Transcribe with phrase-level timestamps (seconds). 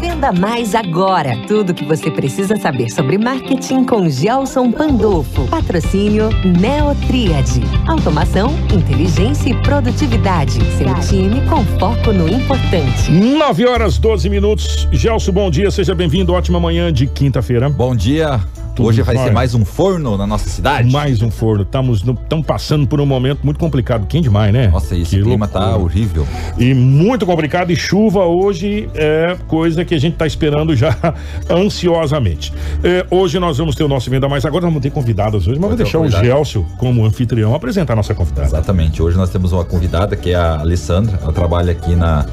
[0.00, 1.36] Venda Mais agora.
[1.46, 5.46] Tudo o que você precisa saber sobre marketing com Gelson Pandolfo.
[5.48, 7.60] Patrocínio Neotriad.
[7.86, 10.58] Automação, inteligência e produtividade.
[10.78, 13.10] Seu time com foco no importante.
[13.10, 14.88] 9 horas 12 minutos.
[14.90, 15.70] Gelson, bom dia.
[15.70, 16.32] Seja bem-vindo.
[16.32, 17.68] Ótima manhã de quinta-feira.
[17.68, 18.40] Bom dia.
[18.74, 20.90] Tudo Hoje vai ser mais um forno na nossa cidade?
[20.90, 21.62] Mais um forno.
[21.62, 22.02] Estamos
[22.46, 24.06] passando por um momento muito complicado.
[24.06, 24.68] Quem demais, né?
[24.68, 25.78] Nossa, esse que clima tá loucura.
[25.78, 26.28] tá horrível.
[26.58, 27.70] E muito complicado.
[27.70, 30.96] E chuva hoje é coisa que a gente está esperando já
[31.50, 32.52] ansiosamente.
[32.82, 34.44] É, hoje nós vamos ter o nosso Venda Mais.
[34.44, 38.14] Agora vamos ter convidadas hoje, mas vou deixar o Gelcio como anfitrião apresentar a nossa
[38.14, 38.46] convidada.
[38.46, 39.02] Exatamente.
[39.02, 41.18] Hoje nós temos uma convidada que é a Alessandra.
[41.22, 42.24] Ela trabalha aqui na,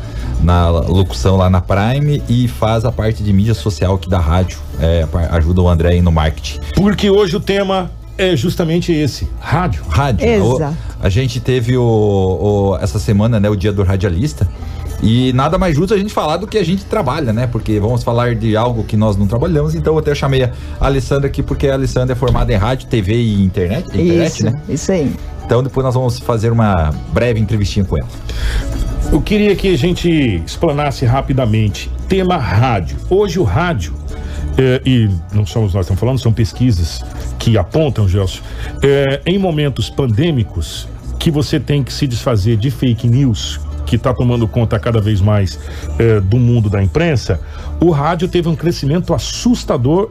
[0.41, 4.59] na locução lá na Prime e faz a parte de mídia social aqui da rádio.
[4.79, 6.59] É, ajuda o André aí no marketing.
[6.75, 9.83] Porque hoje o tema é justamente esse, rádio.
[9.87, 10.27] Rádio.
[10.27, 10.77] Exato.
[10.99, 14.47] O, a gente teve o, o, essa semana, né, o dia do radialista.
[15.01, 17.45] E nada mais justo a gente falar do que a gente trabalha, né?
[17.45, 21.27] Porque vamos falar de algo que nós não trabalhamos, então eu até chamei a Alessandra
[21.27, 24.53] aqui, porque a Alessandra é formada em rádio, TV e internet, internet isso, né?
[24.67, 25.13] Isso aí.
[25.45, 28.09] Então depois nós vamos fazer uma breve entrevistinha com ela.
[29.11, 30.09] Eu queria que a gente
[30.45, 32.97] explanasse rapidamente tema rádio.
[33.09, 33.93] Hoje o rádio
[34.57, 37.03] é, e não somos nós que estamos falando, são pesquisas
[37.39, 38.41] que apontam, Gelson,
[38.83, 40.87] é, em momentos pandêmicos
[41.19, 45.21] que você tem que se desfazer de fake news, que está tomando conta cada vez
[45.21, 45.57] mais
[45.97, 47.39] é, do mundo da imprensa,
[47.79, 50.09] o rádio teve um crescimento assustador,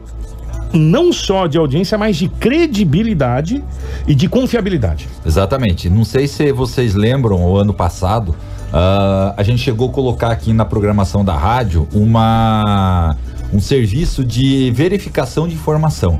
[0.73, 3.63] não só de audiência, mas de credibilidade
[4.07, 5.07] e de confiabilidade.
[5.25, 5.89] Exatamente.
[5.89, 8.35] Não sei se vocês lembram, o ano passado,
[8.69, 13.15] uh, a gente chegou a colocar aqui na programação da rádio uma
[13.53, 16.19] um serviço de verificação de informação.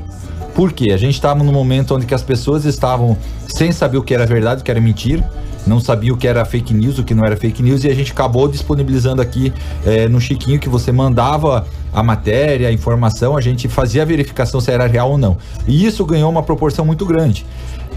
[0.54, 0.92] Por quê?
[0.92, 4.26] A gente estava num momento onde que as pessoas estavam sem saber o que era
[4.26, 5.28] verdade, o que era mentira,
[5.66, 7.94] não sabia o que era fake news, o que não era fake news, e a
[7.94, 9.52] gente acabou disponibilizando aqui
[9.84, 14.60] é, no Chiquinho que você mandava a matéria, a informação, a gente fazia a verificação
[14.60, 15.36] se era real ou não.
[15.66, 17.44] E isso ganhou uma proporção muito grande.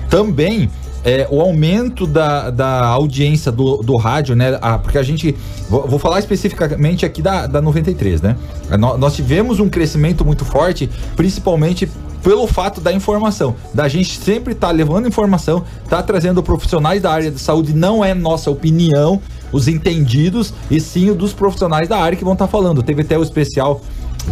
[0.10, 0.70] Também
[1.04, 4.58] é, o aumento da, da audiência do, do rádio, né?
[4.62, 5.36] Ah, porque a gente.
[5.70, 8.36] Vou, vou, falar especificamente aqui da, da 93, né?
[8.80, 11.90] Nós, nós tivemos um crescimento muito forte, principalmente
[12.23, 17.11] pelo fato da informação, da gente sempre estar tá levando informação, tá trazendo profissionais da
[17.11, 19.20] área de saúde, não é nossa opinião,
[19.52, 22.84] os entendidos, e sim dos profissionais da área que vão estar tá falando.
[22.84, 23.82] Teve até o especial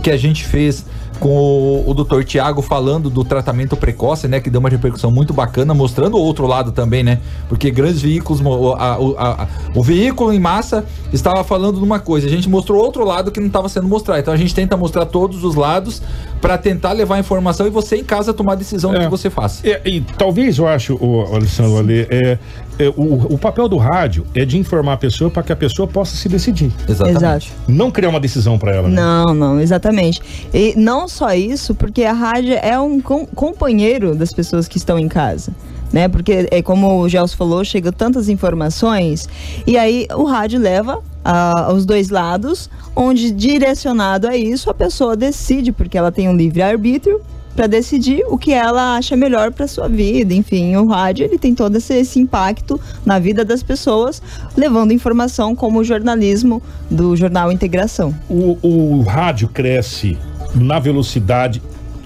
[0.03, 0.85] que a gente fez
[1.19, 4.39] com o, o doutor Tiago falando do tratamento precoce, né?
[4.39, 7.19] Que deu uma repercussão muito bacana, mostrando o outro lado também, né?
[7.47, 8.41] Porque grandes veículos,
[8.77, 13.03] a, a, o veículo em massa estava falando de uma coisa, a gente mostrou outro
[13.03, 14.21] lado que não estava sendo mostrado.
[14.21, 16.01] Então a gente tenta mostrar todos os lados
[16.41, 19.09] para tentar levar a informação e você em casa tomar a decisão é, do que
[19.09, 19.63] você faz.
[19.63, 22.37] É, e talvez eu acho, o Alessandro Ale, é,
[22.79, 25.87] é, o, o papel do rádio é de informar a pessoa para que a pessoa
[25.87, 26.71] possa se decidir.
[26.87, 27.17] Exatamente.
[27.17, 27.47] Exato.
[27.67, 28.87] Não criar uma decisão para ela.
[28.87, 28.95] Né?
[28.95, 30.21] Não, não, exatamente.
[30.53, 34.97] E não só isso, porque a rádio é um com, companheiro das pessoas que estão
[34.97, 35.51] em casa.
[35.91, 36.07] Né?
[36.07, 39.27] Porque é como o Gelson falou, chegam tantas informações
[39.65, 45.15] e aí o rádio leva a, os dois lados, onde direcionado a isso a pessoa
[45.15, 47.21] decide porque ela tem um livre arbítrio
[47.55, 50.33] para decidir o que ela acha melhor para sua vida.
[50.33, 54.21] Enfim, o rádio ele tem todo esse, esse, impacto na vida das pessoas,
[54.55, 58.15] levando informação como o jornalismo do jornal Integração.
[58.29, 60.17] O, o rádio cresce
[60.55, 61.61] na velocidade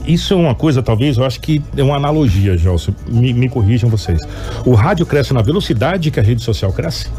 [0.06, 2.94] isso é uma coisa, talvez, eu acho que é uma analogia, Gelson.
[3.07, 4.19] Me, me corrijam vocês.
[4.66, 7.09] O rádio cresce na velocidade que a rede social cresce?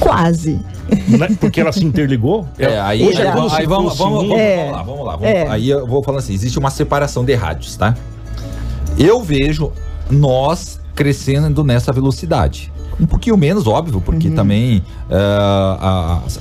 [0.00, 0.60] Quase.
[1.08, 1.28] Né?
[1.40, 2.46] Porque ela se interligou?
[2.58, 5.12] É, aí, Hoje, é, vamos, aí vamos, vamos, vamos, é, vamos, lá, vamos lá.
[5.16, 5.48] Vamos, é.
[5.48, 7.94] Aí eu vou falando assim: existe uma separação de rádios, tá?
[8.98, 9.72] Eu vejo
[10.10, 12.72] nós crescendo nessa velocidade.
[13.00, 14.34] Um pouquinho menos, óbvio, porque uhum.
[14.34, 14.82] também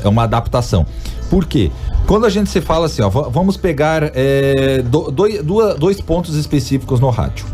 [0.04, 0.86] é uma adaptação.
[1.30, 1.72] Por quê?
[2.06, 4.84] Quando a gente se fala assim, ó, vamos pegar é,
[5.14, 5.42] dois,
[5.80, 7.46] dois pontos específicos no rádio.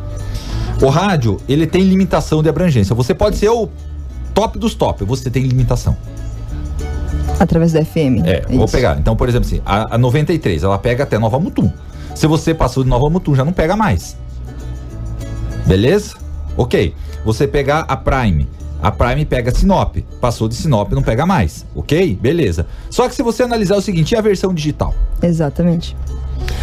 [0.81, 2.95] O rádio, ele tem limitação de abrangência.
[2.95, 3.69] Você pode ser o
[4.37, 5.97] top dos top, você tem limitação.
[7.39, 8.21] Através da FM.
[8.23, 8.95] É, é vou pegar.
[8.99, 11.71] Então, por exemplo, assim, a, a 93, ela pega até Nova Mutum.
[12.13, 14.15] Se você passou de Nova Mutum, já não pega mais.
[15.65, 16.15] Beleza?
[16.55, 16.93] Ok.
[17.25, 18.47] Você pegar a Prime.
[18.79, 19.97] A Prime pega Sinop.
[20.21, 21.65] Passou de Sinop, não pega mais.
[21.75, 22.15] Ok?
[22.21, 22.67] Beleza.
[22.91, 24.93] Só que se você analisar o seguinte, e a versão digital?
[25.19, 25.97] Exatamente.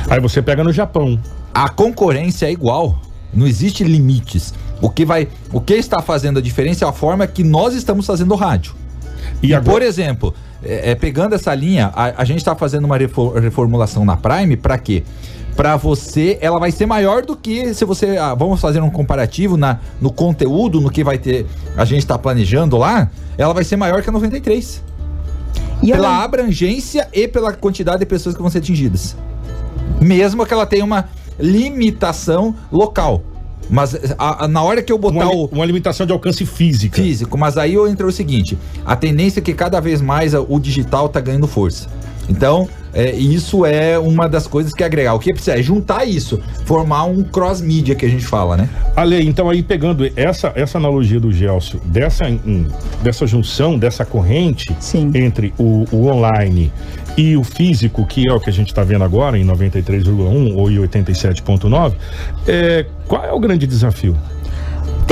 [0.08, 1.18] Aí você pega no Japão.
[1.52, 3.00] A concorrência é igual.
[3.32, 4.54] Não existe limites.
[4.80, 8.06] O que vai, o que está fazendo a diferença é a forma que nós estamos
[8.06, 8.74] fazendo o rádio.
[9.42, 9.72] E, e agora...
[9.72, 14.16] por exemplo, é, é, pegando essa linha, a, a gente está fazendo uma reformulação na
[14.16, 15.04] Prime para quê?
[15.54, 18.16] Para você, ela vai ser maior do que se você.
[18.16, 21.46] Ah, vamos fazer um comparativo na, no conteúdo, no que vai ter.
[21.76, 24.82] A gente está planejando lá, ela vai ser maior que a 93.
[25.80, 29.16] E pela abrangência e pela quantidade de pessoas que vão ser atingidas.
[30.00, 33.22] Mesmo que ela tenha uma limitação local.
[33.70, 37.00] Mas a- a- na hora que eu botar Uma, o uma limitação de alcance física.
[37.00, 40.58] físico, mas aí eu entro o seguinte: a tendência é que cada vez mais o
[40.60, 41.88] digital tá ganhando força.
[42.28, 45.14] Então, é, isso é uma das coisas que agregar.
[45.14, 48.68] O que precisa é juntar isso, formar um cross-mídia que a gente fala, né?
[48.94, 52.24] Ale, então aí pegando essa, essa analogia do Gelson, dessa,
[53.02, 55.10] dessa junção, dessa corrente Sim.
[55.14, 56.72] entre o, o online
[57.16, 60.70] e o físico, que é o que a gente está vendo agora em 93,1 ou
[60.70, 61.94] em 87,9,
[62.46, 64.16] é, qual é o grande desafio?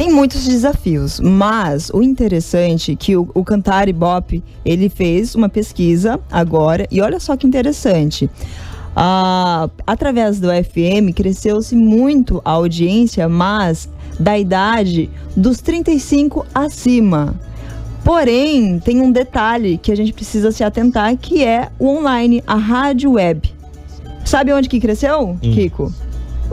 [0.03, 5.49] Tem muitos desafios, mas o interessante é que o, o Cantar Ibope, ele fez uma
[5.49, 8.29] pesquisa agora, e olha só que interessante.
[8.97, 13.89] Ah, através do FM, cresceu-se muito a audiência, mas
[14.19, 17.37] da idade dos 35 acima.
[18.05, 22.57] Porém, tem um detalhe que a gente precisa se atentar, que é o online, a
[22.57, 23.55] rádio web.
[24.25, 25.93] Sabe onde que cresceu, Kiko?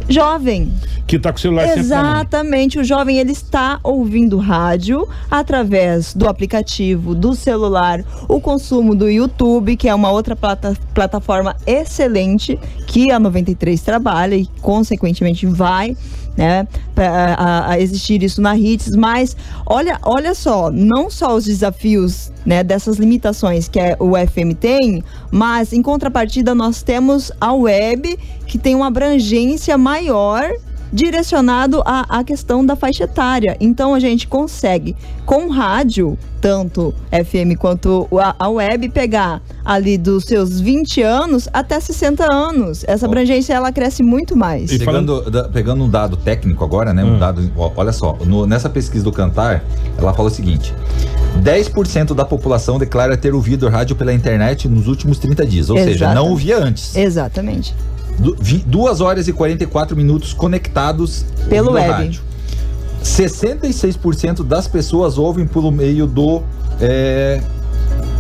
[0.08, 0.72] Jovem.
[1.08, 1.78] Que está com o celular.
[1.78, 9.10] Exatamente, o jovem ele está ouvindo rádio através do aplicativo, do celular, o consumo do
[9.10, 15.98] YouTube, que é uma outra plata- plataforma excelente que a 93 trabalha e consequentemente vai
[16.38, 19.36] né, pra, a, a existir isso na Hits, mas
[19.66, 25.74] olha, olha só, não só os desafios né, dessas limitações que o FM tem, mas
[25.74, 30.50] em contrapartida nós temos a web que tem uma abrangência maior
[30.92, 33.56] direcionado à, à questão da faixa etária.
[33.60, 34.96] Então a gente consegue,
[35.26, 41.80] com rádio, tanto FM quanto a, a web, pegar ali dos seus 20 anos até
[41.80, 42.84] 60 anos.
[42.88, 44.72] Essa abrangência ela cresce muito mais.
[44.72, 47.04] E Pegando, da- pegando um dado técnico agora, né?
[47.04, 47.20] Um Hum.
[47.20, 47.52] dado.
[47.76, 49.64] Olha só, no- nessa pesquisa do Cantar,
[49.98, 50.74] ela fala o seguinte:
[51.44, 55.70] 10% da população declara ter ouvido rádio pela internet nos últimos 30 dias.
[55.70, 56.16] Ou seja, Exatamente.
[56.24, 56.96] não ouvia antes.
[56.96, 57.76] Exatamente.
[58.20, 61.90] 2 horas e 44 minutos conectados Pelo web.
[61.90, 62.22] rádio.
[63.04, 66.42] 66% das pessoas ouvem pelo meio do.
[66.82, 67.42] é,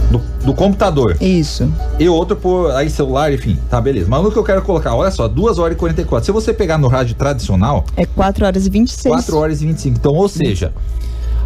[0.09, 1.17] do, do computador.
[1.21, 1.71] Isso.
[1.99, 4.07] E outro por aí celular, enfim, tá beleza.
[4.09, 6.25] Mas no que eu quero colocar, olha só, 2 horas e 44.
[6.25, 9.13] Se você pegar no rádio tradicional, É 4 horas e 26.
[9.13, 9.97] 4 horas e 25.
[9.97, 10.73] Então, ou seja,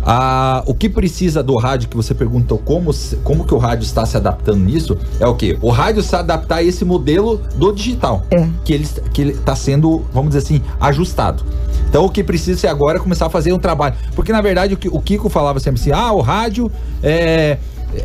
[0.06, 2.92] a, o que precisa do rádio que você perguntou como,
[3.24, 5.58] como que o rádio está se adaptando nisso, é o quê?
[5.62, 8.24] O rádio se adaptar a esse modelo do digital.
[8.32, 8.48] É.
[8.66, 11.44] Que ele que ele está sendo, vamos dizer assim, ajustado.
[11.88, 13.96] Então o que precisa é agora começar a fazer um trabalho.
[14.16, 16.72] Porque na verdade o, que, o Kiko falava sempre assim: ah, o rádio
[17.02, 17.58] é.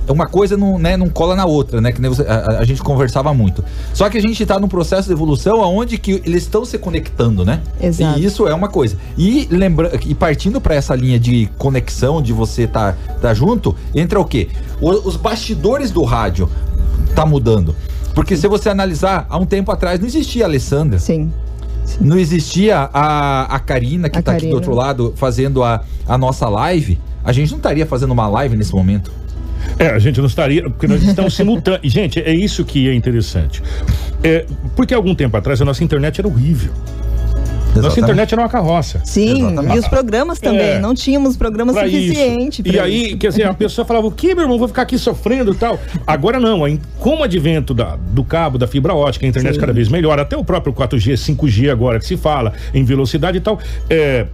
[0.08, 1.92] Uma coisa não, né, não cola na outra, né?
[1.92, 3.64] Que você- a, a- gente conversava muito.
[3.94, 7.44] Só que a gente está num processo de evolução onde que eles estão se conectando,
[7.44, 7.60] né?
[7.80, 8.18] Exato.
[8.18, 8.96] E isso é uma coisa.
[9.16, 14.18] E lembra e partindo para essa linha de conexão, de você tá, tá junto, entra
[14.20, 14.48] o quê?
[14.80, 16.48] O- os bastidores do rádio
[17.14, 17.74] tá mudando.
[18.14, 20.98] Porque se você analisar, há um tempo atrás não existia a Alessandra.
[20.98, 21.32] Sim.
[22.00, 24.50] Não existia a, a Karina, que A tá aqui Karina.
[24.52, 26.98] do outro lado, fazendo a, a nossa live.
[27.24, 29.10] A gente não estaria fazendo uma live nesse momento.
[29.78, 31.92] É, a gente não estaria, porque nós estamos simultâneos.
[31.92, 33.62] Gente, é isso que é interessante.
[34.22, 34.44] É,
[34.76, 36.72] porque algum tempo atrás a nossa internet era horrível.
[37.68, 38.00] Nossa Exatamente.
[38.00, 39.00] internet era uma carroça.
[39.04, 39.76] Sim, Exatamente.
[39.76, 40.60] e os programas também.
[40.60, 40.78] É.
[40.80, 42.08] Não tínhamos programas Pra isso.
[42.08, 42.58] suficientes.
[42.64, 43.18] E pra aí, isso.
[43.18, 45.78] quer dizer, a pessoa falava, o que, meu irmão, vou ficar aqui sofrendo e tal.
[46.06, 49.60] Agora não, aí, com o advento da, do cabo, da fibra ótica, a internet Sim.
[49.60, 53.40] cada vez melhor, até o próprio 4G, 5G agora que se fala em velocidade e
[53.40, 54.26] tal, é,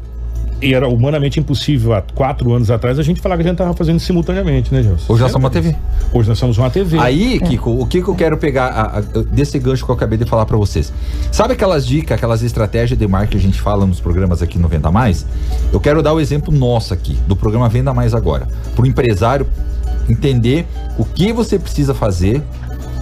[0.64, 3.74] e era humanamente impossível há quatro anos atrás a gente falar que a gente tava
[3.74, 5.12] fazendo simultaneamente, né, Gelson?
[5.12, 5.76] Hoje nós somos uma TV.
[6.12, 6.98] Hoje nós somos uma TV.
[6.98, 10.16] Aí, Kiko, o que, que eu quero pegar a- a- desse gancho que eu acabei
[10.18, 10.92] de falar pra vocês?
[11.30, 14.68] Sabe aquelas dicas, aquelas estratégias de marketing que a gente fala nos programas aqui no
[14.68, 15.26] Venda Mais?
[15.72, 18.46] Eu quero dar o exemplo nosso aqui, do programa Venda Mais Agora.
[18.74, 19.46] Pro empresário
[20.08, 20.66] entender
[20.98, 22.42] o que você precisa fazer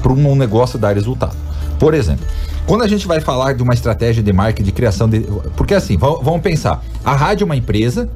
[0.02, 1.36] para um negócio dar resultado.
[1.82, 2.24] Por exemplo,
[2.64, 5.18] quando a gente vai falar de uma estratégia de marketing, de criação de.
[5.56, 8.08] Porque assim, vamos pensar: a rádio é uma empresa,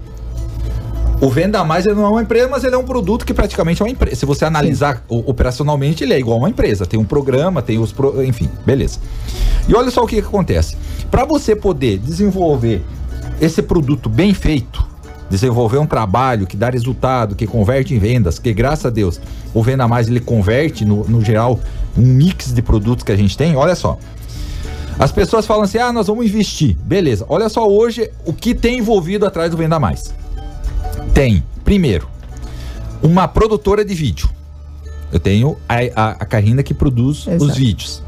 [1.20, 3.82] o Venda Mais ele não é uma empresa, mas ele é um produto que praticamente
[3.82, 4.14] é uma empresa.
[4.14, 6.86] Se você analisar o- operacionalmente, ele é igual a uma empresa.
[6.86, 7.90] Tem um programa, tem os.
[7.90, 8.22] Pro...
[8.22, 9.00] Enfim, beleza.
[9.66, 10.76] E olha só o que, que acontece.
[11.10, 12.84] Para você poder desenvolver
[13.40, 14.86] esse produto bem feito,
[15.30, 19.20] desenvolver um trabalho que dá resultado, que converte em vendas, que graças a Deus
[19.52, 21.58] o Venda Mais ele converte, no, no geral,
[21.96, 23.56] um mix de produtos que a gente tem.
[23.56, 23.98] Olha só.
[24.98, 26.76] As pessoas falam assim: ah, nós vamos investir.
[26.82, 27.26] Beleza.
[27.28, 30.14] Olha só hoje o que tem envolvido atrás do Venda Mais
[31.16, 32.06] tem, primeiro,
[33.02, 34.28] uma produtora de vídeo.
[35.10, 37.44] Eu tenho a, a, a Karina que produz Exato.
[37.44, 38.02] os vídeos.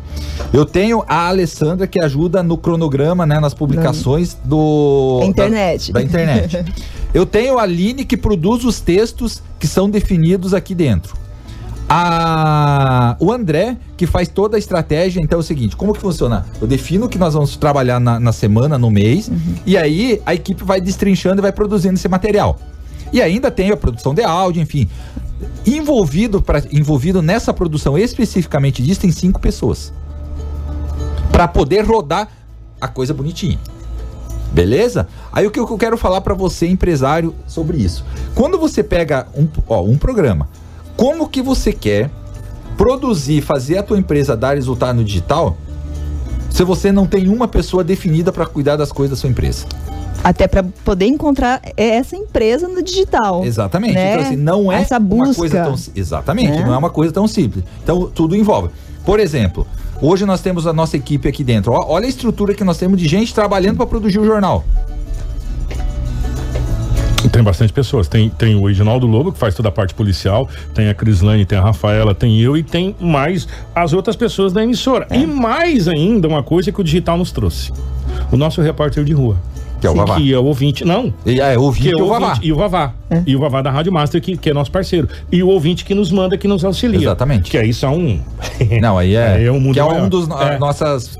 [0.52, 5.90] Eu tenho a Alessandra que ajuda no cronograma, né, nas publicações do Internet.
[5.90, 6.64] Da, da internet.
[7.12, 11.16] Eu tenho a Aline que produz os textos que são definidos aqui dentro.
[11.88, 16.44] A, o André, que faz toda a estratégia, então é o seguinte: como que funciona?
[16.60, 19.30] Eu defino o que nós vamos trabalhar na, na semana, no mês,
[19.64, 22.58] e aí a equipe vai destrinchando e vai produzindo esse material.
[23.10, 24.86] E ainda tem a produção de áudio, enfim.
[25.66, 29.90] Envolvido, pra, envolvido nessa produção especificamente disso, tem cinco pessoas.
[31.32, 32.28] Para poder rodar
[32.78, 33.58] a coisa bonitinha.
[34.52, 35.06] Beleza?
[35.32, 38.04] Aí o que eu quero falar para você, empresário, sobre isso.
[38.34, 40.48] Quando você pega um, ó, um programa,
[40.96, 42.10] como que você quer
[42.76, 45.56] produzir, fazer a tua empresa dar resultado no digital,
[46.50, 49.66] se você não tem uma pessoa definida para cuidar das coisas da sua empresa?
[50.24, 53.44] Até para poder encontrar essa empresa no digital.
[53.44, 53.94] Exatamente.
[53.94, 54.12] né?
[54.14, 55.26] Então, assim, não é Essa busca.
[55.26, 55.74] uma coisa tão.
[55.94, 56.64] Exatamente, Né?
[56.64, 57.64] não é uma coisa tão simples.
[57.82, 58.70] Então, tudo envolve.
[59.04, 59.66] Por exemplo,
[60.00, 61.72] hoje nós temos a nossa equipe aqui dentro.
[61.72, 64.64] Olha a estrutura que nós temos de gente trabalhando para produzir o jornal.
[67.32, 68.08] Tem bastante pessoas.
[68.08, 71.58] Tem, tem o Reginaldo Lobo, que faz toda a parte policial, tem a Crislane, tem
[71.58, 75.06] a Rafaela, tem eu e tem mais as outras pessoas da emissora.
[75.10, 75.18] É.
[75.18, 77.72] E mais ainda uma coisa que o digital nos trouxe.
[78.30, 79.36] O nosso repórter de rua.
[79.80, 80.16] Que é o Vavá.
[80.16, 80.84] Que é o ouvinte.
[80.84, 81.12] Não.
[81.24, 82.28] E é, ouvinte Que é o o Vavá.
[82.28, 82.92] ouvinte, e o Vavá.
[83.10, 83.22] É.
[83.26, 85.08] E o Vavá da Rádio Master, que, que é nosso parceiro.
[85.30, 86.98] E o ouvinte que nos manda, que nos auxilia.
[87.00, 87.50] Exatamente.
[87.50, 88.18] Que aí são.
[88.80, 89.38] Não, aí é.
[89.38, 90.02] É, é um mundo que é maior.
[90.04, 90.58] um dos no- É.
[90.58, 91.18] nossas.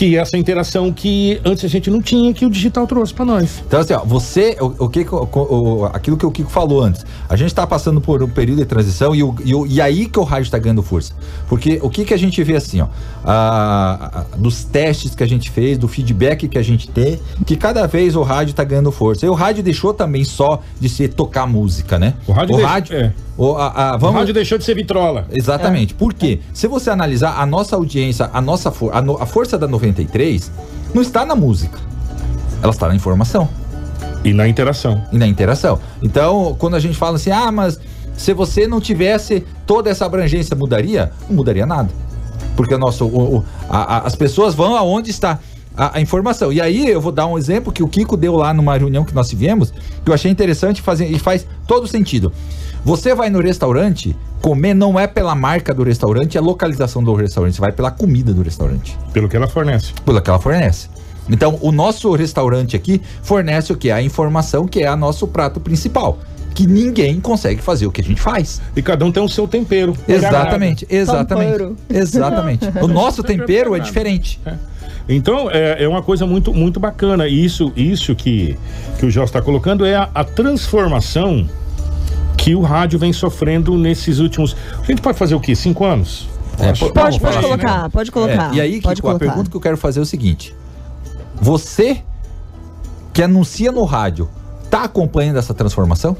[0.00, 3.62] Que essa interação que antes a gente não tinha, que o digital trouxe pra nós.
[3.66, 7.04] Então, assim, ó, você, o, o que, o- o- aquilo que o Kiko falou antes,
[7.28, 10.06] a gente tá passando por um período de transição e, o, e, o- e aí
[10.06, 11.12] que o rádio tá ganhando força.
[11.50, 12.86] Porque o que que a gente vê assim, ó,
[13.22, 17.54] a- a- dos testes que a gente fez, do feedback que a gente tem, que
[17.54, 19.26] cada vez o rádio tá ganhando força.
[19.26, 22.14] E o rádio deixou também só de ser tocar música, né?
[22.26, 23.12] O rádio deixou- é.
[23.42, 25.26] O, a, a- O vamos, rádio deixou de ser vitrola.
[25.32, 25.94] Exatamente.
[25.94, 26.40] Por quê?
[26.52, 30.50] Se você analisar a nossa audiência, a nossa for- a, no- a força da 93
[30.94, 31.78] não está na música.
[32.62, 33.48] Ela está na informação
[34.22, 35.02] E na interação.
[35.12, 35.78] e na interação.
[36.02, 37.80] Então, quando a gente fala assim, ah, mas
[38.16, 41.10] se você não tivesse toda essa abrangência, mudaria?
[41.28, 41.88] Não mudaria nada.
[42.56, 45.38] Porque o nosso, o- o- a- a- as pessoas vão aonde está
[45.74, 46.52] a, a informação.
[46.52, 49.14] E aí eu vou dar um exemplo que o Kiko deu lá numa reunião que
[49.14, 49.72] nós tivemos,
[50.04, 52.30] que eu achei interessante fazer, e faz todo sentido.
[52.84, 57.14] Você vai no restaurante, comer não é pela marca do restaurante, é a localização do
[57.14, 59.92] restaurante, você vai pela comida do restaurante Pelo que ela fornece.
[60.04, 60.88] pela que ela fornece.
[61.28, 63.90] Então, o nosso restaurante aqui fornece o que?
[63.90, 66.18] A informação que é a nosso prato principal.
[66.54, 68.60] Que ninguém consegue fazer o que a gente faz.
[68.74, 69.94] E cada um tem o seu tempero.
[70.08, 71.52] Exatamente, exatamente.
[71.52, 71.76] Tempero.
[71.88, 72.66] Exatamente.
[72.82, 74.40] O nosso tempero é diferente.
[75.08, 77.28] Então, é, é uma coisa muito, muito bacana.
[77.28, 78.58] E isso, isso que,
[78.98, 81.48] que o Jorge está colocando é a, a transformação
[82.40, 84.56] que o rádio vem sofrendo nesses últimos.
[84.82, 85.54] A gente pode fazer o quê?
[85.54, 86.26] Cinco anos?
[86.58, 88.52] É, Pode, pode falar, colocar, pode colocar.
[88.52, 89.26] É, e aí, pode Kiko, a colocar.
[89.26, 90.54] pergunta que eu quero fazer é o seguinte:
[91.40, 92.02] Você
[93.12, 94.28] que anuncia no rádio,
[94.70, 96.16] tá acompanhando essa transformação?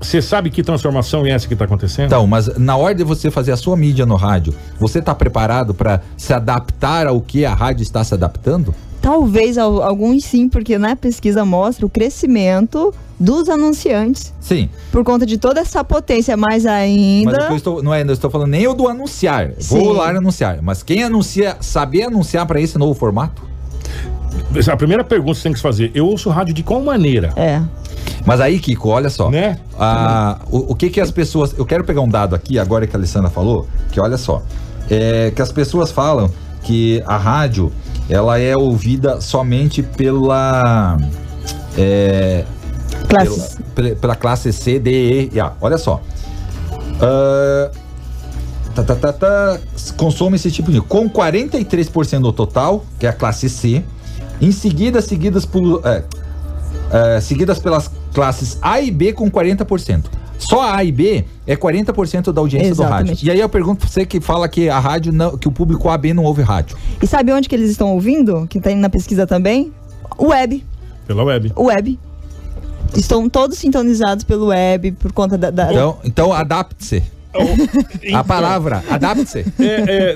[0.00, 2.06] Você sabe que transformação é essa que está acontecendo?
[2.06, 5.74] Então, mas na hora de você fazer a sua mídia no rádio, você tá preparado
[5.74, 8.74] para se adaptar ao que a rádio está se adaptando?
[9.06, 14.34] Talvez al- alguns sim, porque na pesquisa mostra o crescimento dos anunciantes.
[14.40, 14.68] Sim.
[14.90, 17.46] Por conta de toda essa potência, mais Mas o ainda.
[17.46, 19.52] que eu estou, não é, não estou falando nem eu do anunciar.
[19.60, 19.92] Vou Sim.
[19.92, 20.58] lá anunciar.
[20.60, 23.42] Mas quem anuncia, saber anunciar para esse novo formato?
[24.68, 27.32] A primeira pergunta que você tem que se fazer: eu ouço rádio de qual maneira?
[27.36, 27.62] É.
[28.26, 29.30] Mas aí, Kiko, olha só.
[29.30, 29.56] Né?
[29.78, 31.54] Ah, o, o que que as pessoas.
[31.56, 34.42] Eu quero pegar um dado aqui, agora que a Alessandra falou, que olha só.
[34.90, 36.28] É, que as pessoas falam
[36.64, 37.70] que a rádio
[38.08, 40.96] ela é ouvida somente pela.
[41.76, 42.44] É,
[43.08, 43.58] Classes.
[43.74, 45.52] pela, pela- classe C, D, E, A.
[45.60, 46.00] Olha só.
[47.00, 47.70] Ah,
[48.74, 49.58] tá, tá, tá, tá,
[49.96, 50.80] consome esse tipo de.
[50.80, 53.84] Com 43% do total, que é a classe C.
[54.40, 55.82] Em seguida, seguidas por.
[55.84, 56.04] é,
[57.16, 60.04] é, seguidas pelas classes A e B com 40%.
[60.38, 63.08] Só a A e B é 40% da audiência do Exatamente.
[63.10, 63.26] rádio.
[63.26, 65.88] E aí eu pergunto pra você que fala que a rádio não, que o público
[65.88, 66.76] AB não ouve rádio.
[67.02, 68.46] E sabe onde que eles estão ouvindo?
[68.48, 69.72] Que tem na pesquisa também?
[70.18, 70.64] Web.
[71.06, 71.52] Pela web.
[71.56, 71.98] Web.
[72.94, 75.50] Estão todos sintonizados pelo web por conta da.
[75.50, 77.02] da- Então, então adapte-se.
[78.14, 79.44] A palavra, adapte-se.
[79.58, 79.64] É,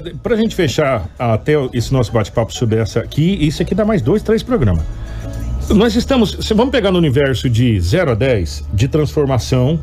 [0.09, 4.01] é, pra gente fechar até esse nosso bate-papo sobre essa aqui, isso aqui dá mais
[4.01, 4.83] dois, três programas.
[5.69, 6.35] Nós estamos.
[6.55, 9.79] Vamos pegar no universo de 0 a 10 de transformação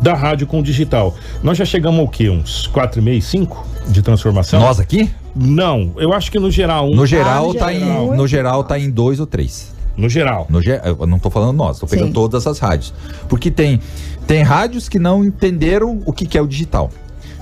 [0.00, 1.14] da rádio com o digital.
[1.42, 2.28] Nós já chegamos ao quê?
[2.30, 4.60] Uns 4,5, 5 de transformação?
[4.60, 6.90] Nós aqui, Não, eu acho que no geral.
[6.90, 8.14] Um, no geral, no tá geral.
[8.14, 9.74] em, no geral tá em dois ou três.
[9.96, 10.46] No geral.
[10.50, 12.12] No, ge- eu não tô falando nós, tô pegando Sim.
[12.12, 12.92] todas as rádios.
[13.28, 13.80] Porque tem,
[14.26, 16.90] tem rádios que não entenderam o que, que é o digital.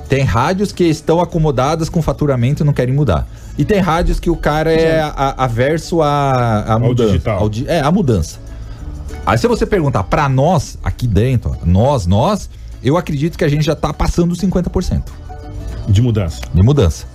[0.08, 3.26] Tem rádios que estão acomodadas com faturamento e não querem mudar.
[3.58, 7.10] E tem rádios que o cara é a- averso à à mudança.
[7.12, 7.38] digital.
[7.40, 8.38] ao di- é, a mudança.
[9.26, 12.50] Aí se você perguntar pra nós, aqui dentro, nós, nós,
[12.82, 15.02] eu acredito que a gente já tá passando os 50%
[15.88, 16.42] De mudança.
[16.52, 17.06] de mudança.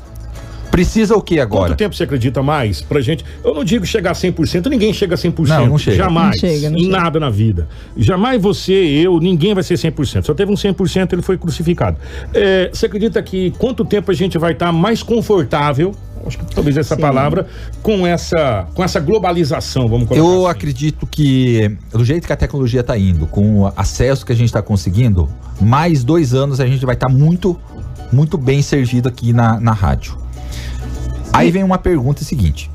[0.80, 1.72] Precisa o que agora?
[1.72, 3.26] Quanto tempo você acredita mais pra gente?
[3.44, 5.46] Eu não digo chegar a 100%, ninguém chega a 100%.
[5.46, 5.98] Não, não chega.
[5.98, 6.42] Jamais.
[6.42, 6.92] Não chega, não chega.
[6.98, 7.68] nada na vida.
[7.98, 10.24] Jamais você, eu, ninguém vai ser 100%.
[10.24, 11.98] Só teve um 100%, ele foi crucificado.
[12.34, 15.94] É, você acredita que quanto tempo a gente vai estar mais confortável,
[16.26, 17.02] acho que talvez essa Sim.
[17.02, 17.46] palavra,
[17.84, 20.58] com essa, com essa globalização, vamos colocar Eu assim.
[20.58, 24.48] acredito que, do jeito que a tecnologia está indo, com o acesso que a gente
[24.48, 25.28] está conseguindo,
[25.60, 27.60] mais dois anos a gente vai estar muito,
[28.14, 30.29] muito bem servido aqui na, na rádio.
[31.34, 32.70] Aí vem uma pergunta seguinte: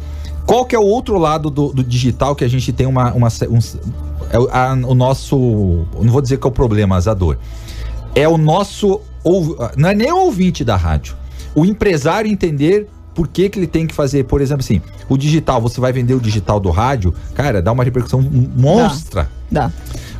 [0.46, 3.12] qual que é o outro lado do, do digital que a gente tem uma.
[3.12, 3.58] uma um,
[4.30, 5.36] é o, a- o nosso.
[6.00, 7.38] Não vou dizer que é o problema, mas a dor.
[8.14, 9.00] É o nosso.
[9.22, 11.16] ouv- Não é nem o ouvinte da rádio.
[11.54, 14.24] O empresário entender por que, que ele tem que fazer.
[14.24, 17.84] Por exemplo, assim, o digital, você vai vender o digital do rádio, cara, dá uma
[17.84, 18.20] repercussão
[18.56, 19.30] monstra.
[19.50, 19.70] Dá.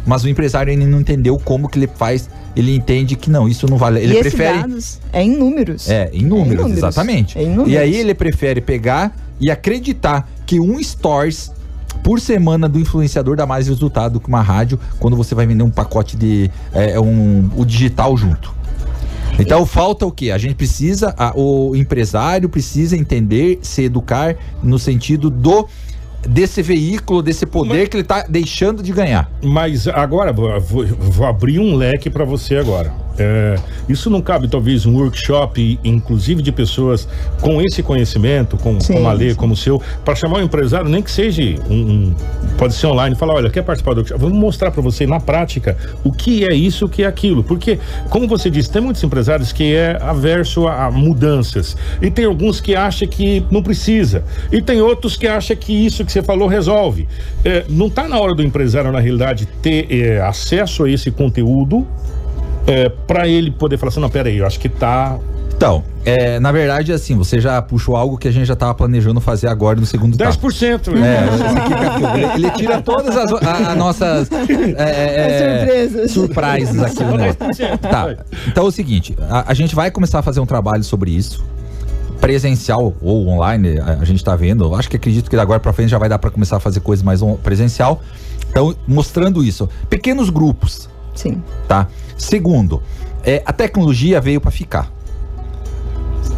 [0.07, 2.29] Mas o empresário não entendeu como que ele faz.
[2.55, 4.01] Ele entende que não, isso não vale.
[4.01, 4.59] Ele e prefere.
[4.59, 5.89] dados é em números.
[5.91, 6.79] É, em números, É em números.
[6.79, 7.39] exatamente.
[7.39, 7.73] É em números.
[7.73, 11.51] E aí ele prefere pegar e acreditar que um stories
[12.03, 15.71] por semana do influenciador dá mais resultado que uma rádio quando você vai vender um
[15.71, 18.53] pacote de é, um, o digital junto.
[19.39, 20.31] Então falta o quê?
[20.31, 25.67] A gente precisa, a- o empresário precisa entender, se educar no sentido do
[26.29, 29.31] desse veículo, desse poder que ele está deixando de ganhar.
[29.43, 32.93] Mas agora, vou, vou- vou abrir um leque para você agora.
[33.19, 33.57] É,
[33.89, 37.07] isso não cabe, talvez, um workshop, inclusive de pessoas
[37.41, 39.37] com esse conhecimento, com, Sim, a Lê, sim.
[39.37, 42.15] como o seu, para chamar o empresário, nem que seja um, um-
[42.59, 44.21] Pode ser online, falar: olha, quer participar do workshop?
[44.21, 47.43] Vamos mostrar para você na prática o que é isso, o que é aquilo.
[47.45, 47.79] Porque,
[48.11, 51.77] como você disse, tem muitos empresários que é averso a, a mudanças.
[52.01, 54.25] E tem alguns que acham que não precisa.
[54.53, 57.07] E tem outros que acham que isso que você falou resolve.
[57.45, 61.87] É, não está na hora do empresário, na realidade, ter é, acesso a esse conteúdo
[63.07, 65.19] para ele poder falar assim: não, peraí, eu acho que tá.
[65.57, 69.21] Então, é, na verdade, assim, você já puxou algo que a gente já estava planejando
[69.21, 70.33] fazer agora no segundo etapa.
[70.37, 70.97] 10%.
[71.01, 74.43] É, aqui, Catu, ele, ele tira todas as a- a nossas é,
[74.77, 75.39] é, As
[75.93, 76.11] surpresas.
[76.11, 77.79] surprises aqui no negócio.
[77.81, 78.17] Tá.
[78.49, 81.45] Então é o seguinte, a, a gente vai começar a fazer um trabalho sobre isso.
[82.21, 84.65] Presencial ou online, a, a gente tá vendo.
[84.65, 86.81] Eu Acho que acredito que agora pra frente já vai dar pra começar a fazer
[86.81, 88.03] coisas mais on- presencial.
[88.51, 89.69] Então, mostrando isso.
[89.89, 91.43] Pequenos grupos, Sim.
[91.69, 91.87] tá?
[92.17, 92.83] Segundo,
[93.25, 94.93] é, a tecnologia veio para ficar.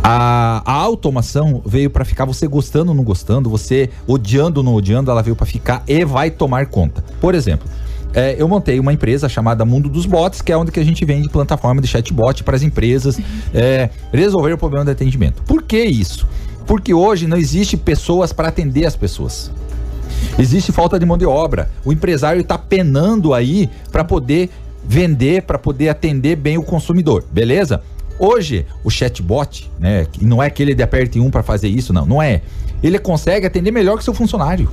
[0.03, 4.75] A, a automação veio para ficar, você gostando ou não gostando, você odiando ou não
[4.75, 7.05] odiando, ela veio para ficar e vai tomar conta.
[7.21, 7.69] Por exemplo,
[8.15, 11.05] é, eu montei uma empresa chamada Mundo dos Bots, que é onde que a gente
[11.05, 13.19] vende plataforma de chatbot para as empresas
[13.53, 15.43] é, resolver o problema de atendimento.
[15.43, 16.27] Por que isso?
[16.67, 19.51] Porque hoje não existe pessoas para atender as pessoas.
[20.39, 21.71] Existe falta de mão de obra.
[21.85, 24.51] O empresário está penando aí para poder
[24.87, 27.83] vender, para poder atender bem o consumidor, beleza?
[28.19, 32.07] Hoje, o chatbot, né, que não é aquele de aperte um para fazer isso, não,
[32.07, 32.41] não é.
[32.83, 34.71] Ele consegue atender melhor que seu funcionário.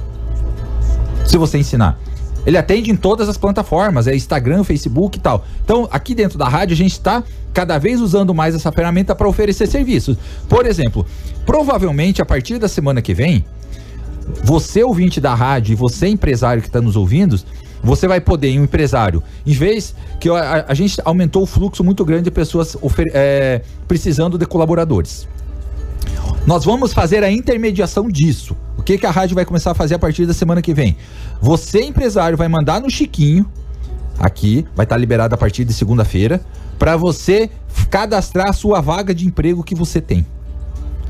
[1.26, 2.00] Se você ensinar.
[2.46, 5.46] Ele atende em todas as plataformas, é Instagram, Facebook e tal.
[5.64, 7.24] Então, aqui dentro da rádio, a gente está
[7.54, 10.18] cada vez usando mais essa ferramenta para oferecer serviços.
[10.50, 11.06] Por exemplo,
[11.46, 13.46] provavelmente a partir da semana que vem,
[14.44, 17.40] você ouvinte da rádio e você empresário que está nos ouvindo,
[17.84, 22.06] você vai poder, um empresário, em vez que a, a- gente aumentou o fluxo muito
[22.06, 22.78] grande de pessoas
[23.14, 25.28] é, precisando de colaboradores.
[26.48, 28.56] Nós vamos fazer a intermediação disso.
[28.78, 30.98] O que, que a rádio vai começar a fazer a partir da semana que vem?
[31.42, 33.46] Você, empresário, vai mandar no Chiquinho,
[34.20, 36.42] aqui, vai estar liberado a partir de segunda-feira,
[36.78, 37.50] para você
[37.90, 40.26] cadastrar a sua vaga de emprego que você tem.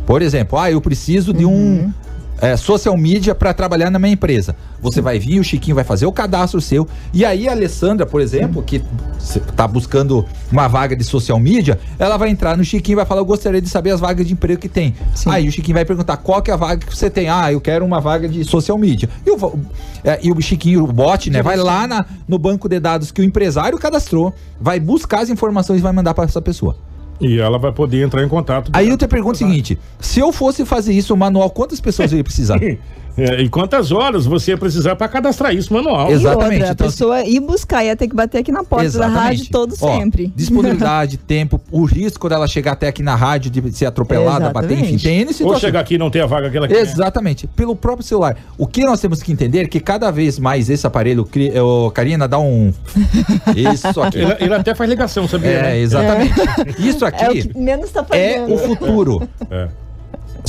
[0.06, 1.92] Por exemplo, ah, eu preciso de um
[2.42, 4.56] é, social media para trabalhar na minha empresa.
[4.82, 6.88] Você vai vir, o Chiquinho vai fazer o cadastro seu.
[7.14, 8.82] E aí a Alessandra, por exemplo, que
[9.18, 13.22] está buscando uma vaga de social media, ela vai entrar no Chiquinho e vai falar:
[13.22, 14.94] Eu gostaria de saber as vagas de emprego que tem.
[15.16, 15.30] Sim.
[15.30, 17.30] Aí o Chiquinho vai perguntar qual que é a vaga que você tem.
[17.30, 19.08] Ah, eu quero uma vaga de social media.
[19.26, 19.60] E o,
[20.04, 23.22] é, e o Chiquinho, o bot, né, vai lá na- no banco de dados que
[23.22, 26.76] o empresário cadastrou, vai buscar as informações e vai mandar para essa pessoa.
[27.20, 28.72] E ela vai poder entrar em contato.
[28.74, 32.18] Aí eu te pergunto o seguinte: se eu fosse fazer isso manual, quantas pessoas eu
[32.18, 32.60] ia precisar?
[33.18, 36.10] É, e quantas horas você ia precisar para cadastrar isso manual?
[36.10, 36.12] Exato.
[36.12, 38.98] E Exatamente, outra, a então, pessoa ir buscar, ia ter que bater aqui na porta
[38.98, 40.32] da rádio todo Ó, sempre.
[40.36, 44.96] Disponibilidade, tempo, o risco dela chegar até aqui na rádio de ser atropelada, bater, enfim,
[44.96, 45.04] Exatamente.
[45.04, 46.78] tem N Ou chegar aqui e não ter a vaga que ela quer.
[46.78, 48.36] Exatamente, pelo próprio celular.
[48.58, 51.28] O que nós temos que entender é que cada vez mais esse aparelho,
[51.64, 52.74] ô, Karina, dá um.
[53.56, 54.20] Isso aqui.
[54.20, 55.52] Ele, ele até faz ligação, sabia?
[55.52, 55.80] É, né?
[55.80, 56.34] exatamente.
[56.80, 58.54] Isso É o aqui que menos tá é fazendo.
[58.54, 59.30] o futuro.
[59.52, 59.83] É.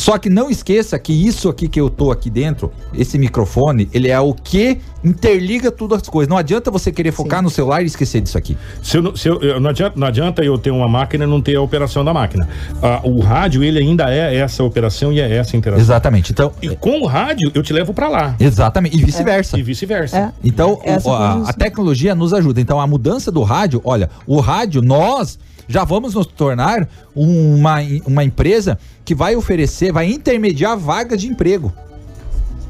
[0.04, 4.10] Só que não esqueça que isso aqui que eu tô aqui dentro, esse microfone, ele
[4.10, 6.28] é o que interliga tudo as coisas.
[6.28, 8.54] Não adianta você querer focar no celular e esquecer disso aqui.
[8.82, 11.26] Se eu, não- se eu- eu- não, adianta, não adianta eu ter uma máquina e
[11.26, 12.46] não ter a operação da máquina.
[12.82, 15.82] Ah, o rádio, ele ainda é essa operação e é essa interação.
[15.82, 16.32] Exatamente.
[16.32, 18.36] Então, E com o rádio, eu te levo pra lá.
[18.38, 18.98] exatamente.
[18.98, 19.58] E vice-versa.
[19.58, 20.18] E vice-versa.
[20.18, 20.32] É.
[20.44, 22.60] Então, o- a, a tecnologia nos ajuda.
[22.60, 25.38] Então, a mudança do rádio, olha, o rádio, nós
[25.68, 31.72] já vamos nos tornar uma, uma empresa que vai oferecer, vai intermediar vagas de emprego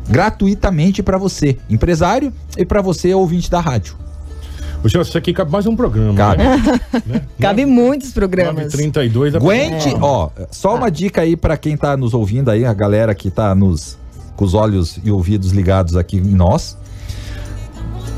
[0.09, 3.97] gratuitamente para você, empresário, e para você, ouvinte da rádio.
[4.83, 6.13] O Gelson, isso aqui cabe mais um programa.
[6.15, 6.43] Cabe.
[7.07, 7.23] Né?
[7.41, 8.71] Cabe muitos programas.
[8.75, 9.99] 9h32 da Aguente, É.
[9.99, 13.55] ó, só uma dica aí para quem tá nos ouvindo aí, a galera que tá
[13.55, 13.97] nos
[14.37, 16.77] com os olhos e ouvidos ligados aqui em nós.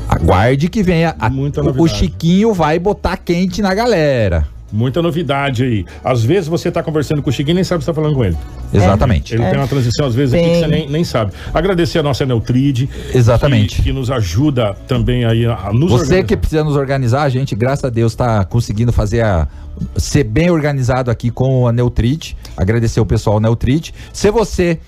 [0.09, 1.15] Aguarde que venha.
[1.19, 1.87] A- Muita o.
[1.87, 4.47] Chiquinho vai botar quente na galera.
[4.71, 5.85] Muita novidade aí.
[6.03, 8.25] Às vezes você tá conversando com o Chiquinho e nem sabe se tá falando com
[8.25, 8.37] ele.
[8.73, 9.33] Exatamente.
[9.33, 11.31] Ele tem uma transição, às vezes, aqui que você nem, nem sabe.
[11.53, 12.89] Agradecer a nossa Neutride.
[13.13, 13.77] Exatamente.
[13.77, 16.23] Que, que nos ajuda também aí a, a nos Você organizar.
[16.23, 19.47] que precisa nos organizar, a gente, graças a Deus, tá conseguindo fazer a.
[19.95, 22.35] ser bem organizado aqui com a Neutrite.
[22.57, 23.93] Agradecer o pessoal Neutrite.
[24.11, 24.79] Se você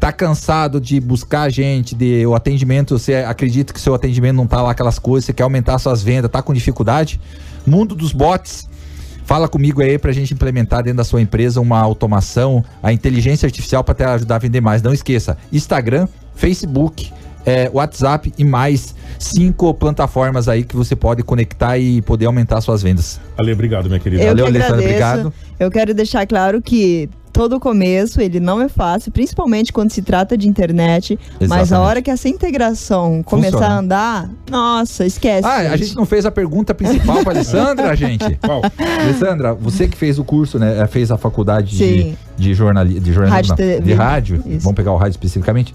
[0.00, 4.46] tá cansado de buscar a gente, de o atendimento, você acredita que seu atendimento não
[4.46, 7.20] tá lá aquelas coisas, você quer aumentar suas vendas, tá com dificuldade?
[7.66, 8.69] Mundo dos bots.
[9.30, 13.84] Fala comigo aí pra gente implementar dentro da sua empresa uma automação, a inteligência artificial
[13.84, 14.82] para te ajudar a vender mais.
[14.82, 17.12] Não esqueça, Instagram, Facebook,
[17.44, 22.82] é, WhatsApp e mais cinco plataformas aí que você pode conectar e poder aumentar suas
[22.82, 23.20] vendas.
[23.38, 24.22] Ale, obrigado, minha querida.
[24.22, 25.32] Eu Valeu, que Alessandra, obrigado.
[25.58, 30.36] Eu quero deixar claro que todo começo ele não é fácil, principalmente quando se trata
[30.36, 31.18] de internet.
[31.40, 31.88] Mas a Exatamente.
[31.88, 33.74] hora que essa integração começar Funciona.
[33.74, 35.46] a andar, nossa, esquece.
[35.46, 38.38] Ah, a gente não fez a pergunta principal para Alessandra, gente.
[38.44, 38.62] Qual?
[39.02, 40.86] Alessandra, você que fez o curso, né?
[40.86, 42.16] Fez a faculdade de, Sim.
[42.36, 43.80] de, jornali de jornalismo, Rádio, não, TV.
[43.80, 44.42] de rádio.
[44.46, 44.60] Isso.
[44.60, 45.74] Vamos pegar o rádio especificamente.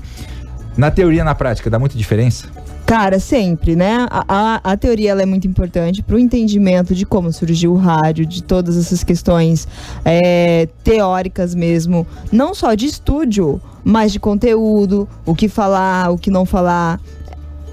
[0.78, 2.48] Na teoria e na prática, dá muita diferença?
[2.86, 4.06] Cara, sempre, né?
[4.12, 7.78] A, a, a teoria ela é muito importante para o entendimento de como surgiu o
[7.78, 9.68] rádio, de todas essas questões
[10.04, 16.30] é, teóricas mesmo, não só de estúdio, mas de conteúdo, o que falar, o que
[16.30, 17.00] não falar.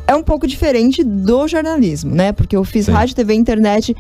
[0.07, 2.33] É um pouco diferente do jornalismo, né?
[2.33, 2.93] Porque eu fiz Sim.
[2.93, 3.95] rádio, TV internet.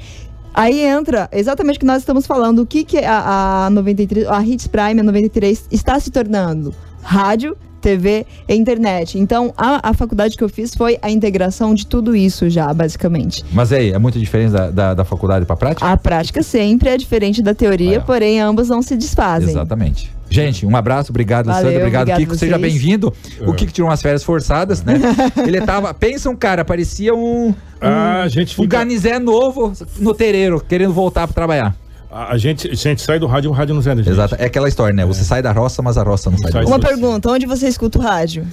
[0.54, 2.60] Aí entra exatamente o que nós estamos falando.
[2.60, 6.74] O que, que a, a 93, a Hits Prime, a 93, está se tornando?
[7.02, 9.18] Rádio, TV e internet.
[9.18, 13.44] Então, a, a faculdade que eu fiz foi a integração de tudo isso já, basicamente.
[13.52, 15.86] Mas aí, é muito diferente da, da, da faculdade para prática?
[15.86, 18.00] A prática sempre é diferente da teoria, É.
[18.00, 19.50] porém ambas não se desfazem.
[19.50, 20.10] Exatamente.
[20.30, 22.36] Gente, um abraço, obrigado, Valeu, Alessandra, obrigado, obrigado Kiko.
[22.38, 23.12] Seja bem-vindo.
[23.46, 24.94] O Kiko tirou umas férias forçadas, né?
[25.46, 25.92] Ele tava.
[25.92, 27.48] Pensa um cara, parecia um.
[27.48, 31.76] um Ah, a gente um fica- ganizé novo no terreiro, querendo voltar para trabalhar.
[32.12, 34.12] A, a gente, a gente sai do rádio, o rádio não sai da gente.
[34.12, 34.34] Exato.
[34.38, 35.04] É aquela história, né?
[35.06, 36.74] Você sai da roça, mas a roça não sai da Sai roça.
[36.74, 38.46] Uma pergunta, onde você escuta o rádio?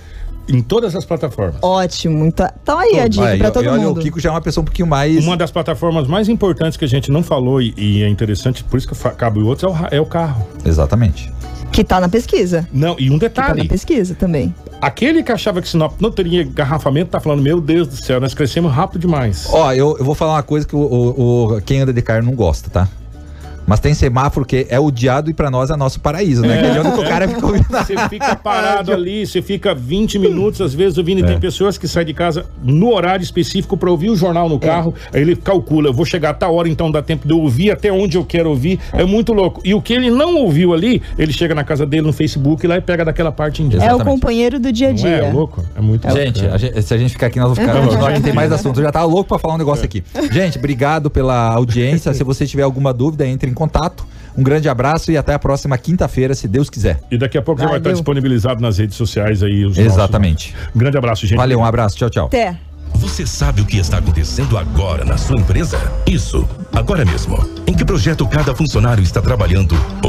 [0.47, 1.57] Em todas as plataformas.
[1.61, 2.25] Ótimo.
[2.25, 3.99] Então, então aí a dica Olha, pra e- todo e olha, mundo.
[3.99, 5.23] o Kiko já é uma pessoa um pouquinho mais.
[5.23, 8.77] Uma das plataformas mais importantes que a gente não falou e, e é interessante, por
[8.77, 10.47] isso que cabe o outro, é o, é o carro.
[10.65, 11.31] Exatamente.
[11.71, 12.67] Que tá na pesquisa.
[12.73, 14.55] Não, e um Que tá na detalhe, pesquisa também.
[14.81, 18.33] aquele que achava que Sinop não teria garrafamento, tá falando, meu Deus do céu, nós
[18.33, 19.47] crescemos rápido demais.
[19.51, 22.23] Ó, eu, eu vou falar uma coisa que o, o- o- quem anda de carro
[22.25, 22.87] não gosta, tá?
[23.69, 26.59] Mas tem semáforo que é odiado e pra nós é nosso paraíso, né?
[26.71, 30.59] Ano que o cara fica ouvindo a Você fica parado ali, você fica 20 minutos,
[30.59, 31.27] às vezes ouvindo, e É.
[31.27, 34.93] tem pessoas que saem de casa no horário específico para ouvir o jornal no carro,
[35.13, 37.69] aí ele calcula, eu vou chegar a tal hora, então dá tempo de eu ouvir
[37.71, 39.61] até onde eu quero ouvir, é muito louco.
[39.63, 42.77] E o que ele não ouviu ali, ele chega na casa dele no Facebook lá
[42.77, 43.85] e pega daquela parte em diante.
[43.85, 45.09] É o companheiro do dia a Não dia.
[45.09, 45.63] é louco?
[45.75, 46.55] É muito Gente, bacana.
[46.55, 47.73] a gente- se a gente ficar aqui, nós vamos ficar.
[47.79, 47.95] Vamos.
[47.95, 48.79] nós não tem mais assunto.
[48.79, 50.03] Eu já tava louco pra falar um negócio aqui.
[50.31, 52.11] Gente, obrigado pela audiência.
[52.15, 54.05] Se você tiver alguma dúvida, entre em contato.
[54.37, 56.99] Um grande abraço e até a próxima quinta-feira, se Deus quiser.
[57.11, 57.97] E daqui a pouco já vai estar Valeu.
[57.97, 59.65] disponibilizado nas redes sociais aí.
[59.65, 60.53] Os Exatamente.
[60.53, 61.37] nossos- Um grande abraço, gente.
[61.37, 61.97] Valeu, um abraço.
[61.97, 62.25] Tchau, tchau.
[62.27, 62.55] Até.
[62.95, 65.77] Você sabe o que está acontecendo agora na sua empresa?
[66.07, 67.37] Isso, agora mesmo.
[67.67, 70.08] Em que projeto cada funcionário está trabalhando ou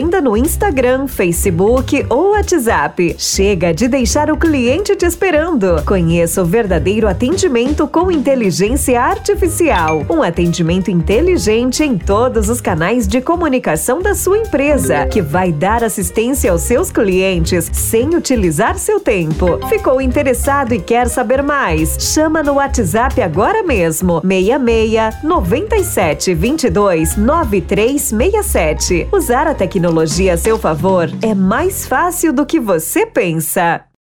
[0.00, 3.16] venda no Instagram, Facebook ou WhatsApp.
[3.18, 5.82] Chega de deixar o cliente te esperando.
[5.84, 10.06] Conheça o verdadeiro atendimento com inteligência artificial.
[10.08, 15.84] Um atendimento inteligente em todos os canais de comunicação da sua empresa, que vai dar
[15.84, 19.58] assistência aos seus clientes sem utilizar seu tempo.
[19.68, 21.98] Ficou interessado e quer saber mais?
[22.00, 24.22] Chama no WhatsApp agora mesmo.
[24.26, 29.06] 66 97 22 9367.
[29.12, 29.52] Usar a
[29.90, 33.89] tecnologia a seu favor é mais fácil do que você pensa.